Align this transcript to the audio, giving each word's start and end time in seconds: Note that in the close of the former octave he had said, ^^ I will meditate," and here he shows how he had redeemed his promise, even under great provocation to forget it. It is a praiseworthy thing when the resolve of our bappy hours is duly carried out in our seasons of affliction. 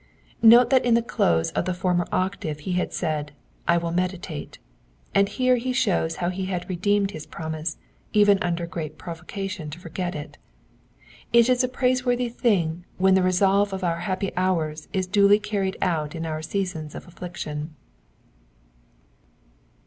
Note 0.41 0.71
that 0.71 0.83
in 0.83 0.95
the 0.95 1.03
close 1.03 1.51
of 1.51 1.65
the 1.65 1.75
former 1.75 2.07
octave 2.11 2.61
he 2.61 2.71
had 2.71 2.91
said, 2.91 3.27
^^ 3.27 3.31
I 3.67 3.77
will 3.77 3.91
meditate," 3.91 4.57
and 5.13 5.29
here 5.29 5.57
he 5.57 5.73
shows 5.73 6.15
how 6.15 6.31
he 6.31 6.45
had 6.45 6.67
redeemed 6.67 7.11
his 7.11 7.27
promise, 7.27 7.77
even 8.11 8.41
under 8.41 8.65
great 8.65 8.97
provocation 8.97 9.69
to 9.69 9.79
forget 9.79 10.15
it. 10.15 10.39
It 11.31 11.47
is 11.49 11.63
a 11.63 11.67
praiseworthy 11.67 12.29
thing 12.29 12.83
when 12.97 13.13
the 13.13 13.21
resolve 13.21 13.73
of 13.73 13.83
our 13.83 13.99
bappy 13.99 14.33
hours 14.35 14.87
is 14.91 15.05
duly 15.05 15.37
carried 15.37 15.77
out 15.83 16.15
in 16.15 16.25
our 16.25 16.41
seasons 16.41 16.95
of 16.95 17.07
affliction. 17.07 17.75